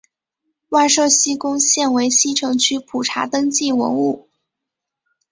[0.69, 4.29] 万寿西宫现为西城区普查登记文物。